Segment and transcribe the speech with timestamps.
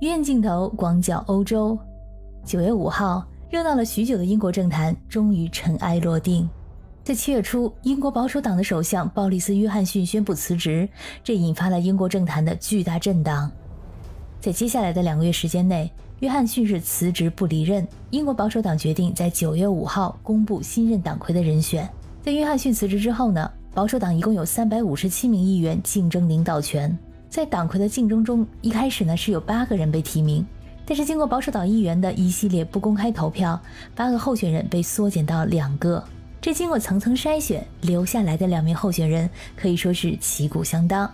[0.00, 1.76] 院镜头广角欧洲。
[2.44, 6.48] 九月五号，热闹了许久的英国政坛终于尘埃落定。
[7.02, 10.88] 在七月初，英国保守党的首相鲍里斯·约翰逊宣布辞职，
[11.24, 13.50] 这引发了英国政坛的巨大震荡。
[14.40, 17.84] 在接下来的两个月时间内，约翰逊是辞职不离任。
[18.10, 21.90] 英国保守党决定在九月五号公布新任党魁的人选。
[22.22, 26.96] 在约翰逊辞职之后呢，保守党一共有三百五十七名议员竞争领导权。
[27.30, 30.44] 在党魁的竞争中，一开始呢是有八个人被提名，
[30.86, 33.60] 但是经过保守党议员的一系列不公开投票，
[33.94, 36.02] 八个候选人被缩减到两个。
[36.40, 41.10] 这经过层层筛选留下来的两名候选人可以说是旗鼓相当。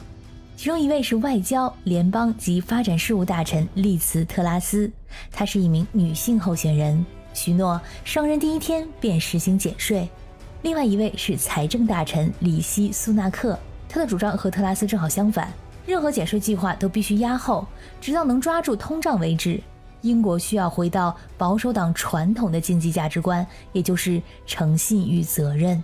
[0.57, 4.89] 其中一位是外交、联邦及发展事务大臣利茨·特拉斯，
[5.33, 10.09] 她是一名女性候选人，许诺上任第一天便实行减税。
[10.63, 15.53] 另外一位是财政大臣里希·苏纳克，他的主张和特拉斯正好相反，
[15.87, 17.67] 任何减税计划都必须压后，
[18.01, 19.61] 直到能抓住通胀为止。
[20.01, 25.83] 英国需要回到保守党传统的经济价值观，也就是诚信与责任。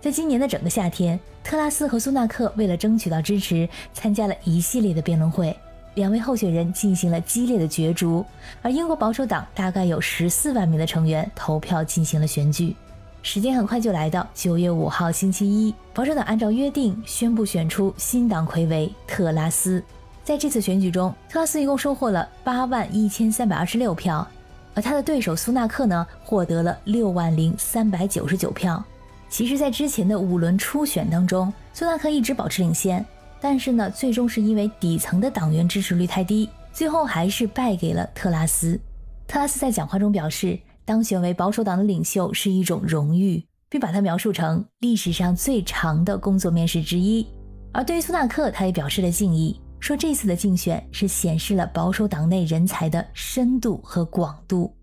[0.00, 5.56] 在今年的整个夏天，特拉斯和苏纳克为了争取到支持，参加了一系列的辩论会。
[5.94, 8.24] 两位候选人进行了激烈的角逐，
[8.62, 12.76] 而英国保守党大概有十四万名的成员投票进行了选举。
[13.22, 19.82] 时间很快就来到九月五号星期一，保守党按照约定宣布选出新党魁为特拉斯。
[20.24, 24.26] 在这次选举中，特拉斯一共收获了八万一千三百二十六票，
[24.74, 28.82] 而他的对手苏纳克呢，获得了六万零三百九十九票。
[29.28, 33.04] 其实，在之前的五轮初选当中，苏纳克一直保持领先，
[33.40, 38.78] 但是呢，最终是因为底层的党员支持率太低，最后还是败给了特拉斯。
[39.26, 47.26] 特拉斯在讲话中表示，当选为保守党的领袖是一种荣誉，并把它描述成历史上最长的工作面试之一。
[47.74, 54.74] 而对于苏纳克，他也表示了敬意，说这次的竞选是显示了保守党内人才的深度和广度。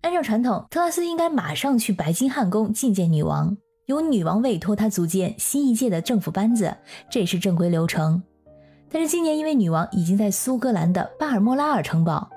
[0.00, 3.54] 按照传统，特拉斯应该马上去白金汉宫觐见女王。
[3.88, 6.74] 由女王委托他组建新一届的政府班子，
[7.10, 8.22] 这也是正规流程。
[8.88, 12.30] 但是今年因为女王已经在苏格兰的巴尔莫拉尔城堡，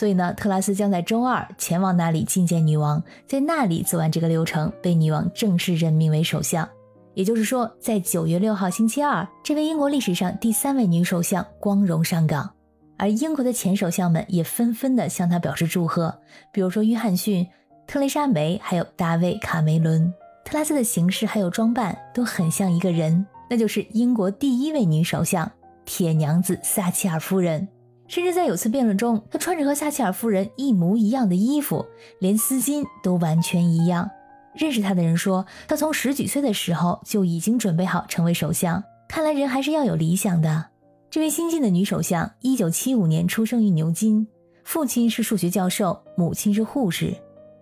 [0.00, 6.66] 所以呢，特拉斯将在周二前往那里觐见女王，在那里做完这个流程，被女王正式任命为首相。
[7.12, 12.50] 也就是说，在九月六号星期二，这位英国历史上第三位女首相光荣上岗。
[12.96, 16.18] 而英国的前首相们也纷纷的向她表示祝贺，
[16.50, 17.46] 比如说约翰逊、
[17.86, 20.10] 特蕾莎梅，还有大卫卡梅伦。
[20.46, 25.52] 特拉斯的形式还有装扮都很像一个人，那就是英国第一位女首相
[25.84, 27.68] 铁娘子撒切尔夫人。
[28.10, 31.86] 甚至在有次辩论中，她穿着和撒切尔夫人一模一样的衣服，
[32.18, 34.10] 连丝巾都完全一样。
[34.52, 38.82] 认识她的人说，她从十几岁的时候就已经准备好成为首相。
[39.08, 40.66] 看来人还是要有理想的。
[41.08, 44.26] 这位新晋的女首相，一九七五年出生于牛津，
[44.64, 47.14] 父亲是数学教授，母亲是护士。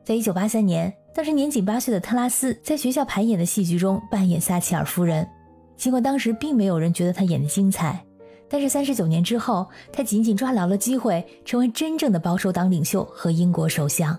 [0.02, 0.90] 在一九八三年。
[1.14, 5.28] 当时年仅八岁的特拉斯在学校排演的戏剧中扮演撒切尔夫人，
[5.76, 8.04] 尽管当时并没有人觉得她演的精彩，
[8.48, 14.18] 但是三十九年之后，他紧紧抓牢了机会，成为真正的保守党领袖和英国首相。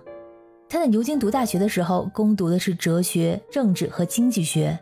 [0.69, 4.77] 他在牛津读大学的时候，攻读的是哲学、政治和经济学。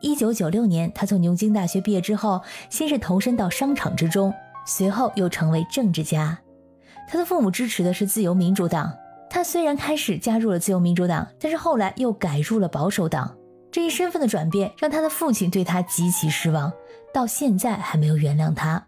[0.00, 2.40] 一九九六年，他从牛津大学毕业之后，
[2.70, 4.32] 先是投身到商场之中，
[4.64, 6.38] 随后又成为政治家。
[7.08, 8.90] 他的父母支持的是自由民主党。
[9.28, 13.36] 他虽然开始加入了自由民主党，但是后来又改入了保守党。
[13.70, 16.72] 这一身份的转变让他的父亲对他极其失望，
[17.18, 18.80] 到现在还没有原谅他。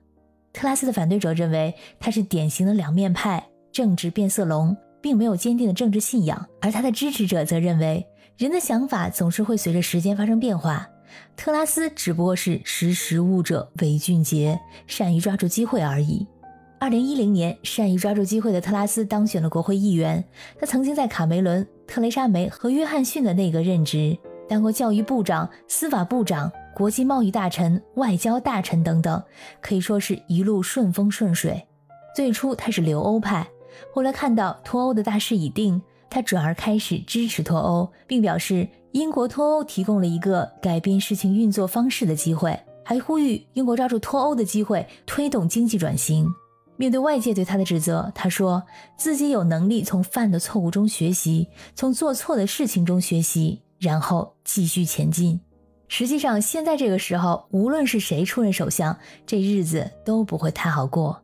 [0.52, 10.88] 特拉斯的反对者认为他是典型的两面派、政治变色龙，并没有坚定的政治信仰；而他的支持者则认为人的想法总是会随着时间发生变化，
[11.36, 16.24] 特拉斯只不过是识时务者为俊杰，善于抓住机会而已。
[16.78, 20.24] 二零一零年，善于抓住机会的特拉斯当选了国会议员。
[20.56, 24.16] 他曾经在卡梅伦、特蕾莎梅和约翰逊的内阁任职，
[24.48, 29.22] 当过教育部长、司法部长、国际贸易大臣、外交大臣等等，
[29.60, 31.66] 可以说是一路顺风顺水。
[32.14, 33.46] 最初他是留欧派，
[33.92, 46.26] 后来看到脱欧的大势已定，他转而开始支持脱欧，并表示英国脱欧提供了一个改变事情运作方式的机会，还呼吁英国抓住脱欧的机会，推动经济转型。
[46.76, 48.62] 面对外界对他的指责，他说
[48.96, 55.38] 自己有能力从犯的错误中学习，从做错的事情中学习，然后继续前进。
[55.92, 58.96] 实际上，现在这个时候，无论是谁出任首相，
[59.26, 61.20] 这日子都不会太好过。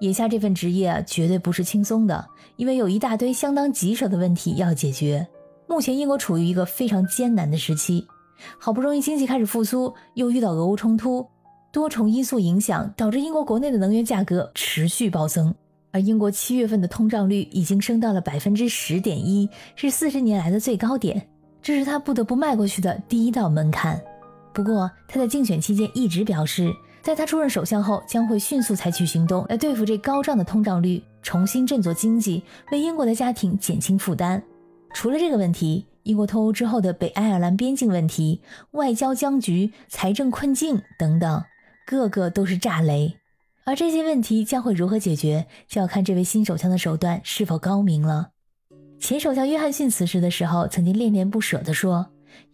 [0.00, 2.26] 眼下这份职业啊，绝对不是轻松的，
[2.56, 5.26] 因为有一大堆相当棘手的问题要解决。
[5.68, 8.06] 目前，英国处于一个非常艰难的时期，
[8.58, 11.26] 好不容易经济开始复苏，又遇到俄乌冲突。
[11.70, 15.54] 多重因素影响，导致英国国内的能源价格持续暴增。
[15.92, 21.28] 而英国七月份的通胀率已经升到了百分之十点一，是四十年来的最高点，
[21.66, 24.00] 这是他不得不迈过去的第一道门槛。
[24.54, 26.72] 不过，他在竞选期间一直表示，
[27.02, 34.40] 在他出任首相后，将会迅速采取行动来对付这高涨的通胀率，重新振作经济，为英国的家庭减轻负担。
[34.94, 38.40] 除了这个问题，英国脱欧之后的北爱尔兰边境问题、
[38.70, 41.42] 外交僵局、财政困境等等，
[41.84, 43.16] 个个都是炸雷。
[43.64, 48.28] 而这些问题将会如何解决，就要看这位新首相的手段是否高明了。
[49.06, 52.04] 前首相约翰逊辞职的时候，曾经恋恋不舍地说：“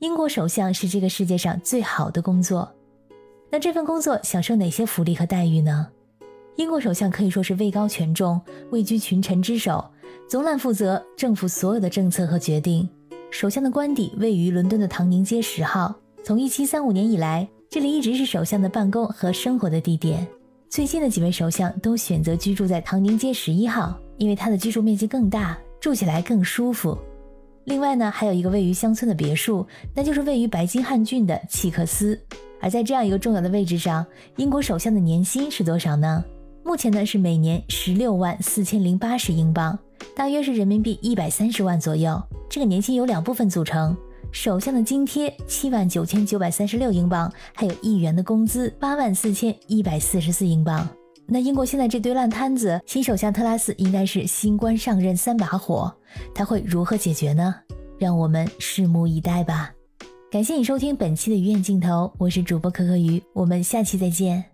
[0.01, 2.71] 英国首相是这个世界上最好的工作。”
[3.51, 5.89] 那这份工作享受哪些福利和待遇呢？
[6.57, 8.39] 英国首相可以说是位高权重、
[8.71, 9.83] 位居群臣之首，
[10.29, 12.87] 总揽负责政府所有的政策和决定。
[13.31, 20.29] 首相的官邸位于伦敦的唐宁街十号，从1735年以来，这里一直是首相的办公和生活的地点。
[20.69, 26.97] 最近的几位首相都选择居住在唐宁街十一号，因为它的居住面积更大，住起来更舒服。
[27.65, 32.17] 另外呢，还有一个位于乡村的别墅，那就是位于白金汉郡的契克斯。
[32.61, 34.07] 而在这样一个重要的位置上，
[34.37, 36.25] 英国首相的年薪是多少呢？
[36.65, 39.77] 目前呢是每年十六万四千零八十英镑，
[40.15, 42.23] 大约是人民币一百三十万左右。
[42.49, 43.97] 这个年薪由两部分组成。
[44.31, 50.89] 首相的津贴七万九千九百三十六英镑，还有议员的工资八万四千一百四十四英镑。
[51.27, 55.93] 那英国现在这堆烂摊子，新首相特拉斯应该是新官上任三把火，
[56.35, 57.55] 他会如何解决呢？
[57.99, 59.73] 让我们拭目以待吧。
[60.31, 64.45] 感谢你收听本期的鱼眼镜头，我是主播可可鱼，我们下期再见。